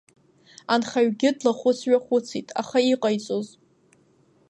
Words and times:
Анхаҩгьы 0.73 1.29
длахәыц-ҩахәыцит, 1.37 2.47
аха 2.61 2.77
иҟаиҵоиз? 2.93 3.47